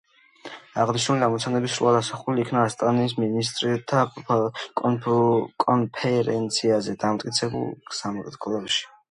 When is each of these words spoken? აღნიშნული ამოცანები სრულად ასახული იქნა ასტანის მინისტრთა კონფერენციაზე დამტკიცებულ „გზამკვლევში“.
აღნიშნული 0.83 1.25
ამოცანები 1.25 1.67
სრულად 1.73 1.97
ასახული 1.97 2.41
იქნა 2.43 2.63
ასტანის 2.69 3.13
მინისტრთა 3.25 4.01
კონფერენციაზე 5.67 6.97
დამტკიცებულ 7.07 7.71
„გზამკვლევში“. 7.93 8.83